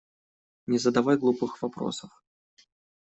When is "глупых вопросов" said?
1.19-2.09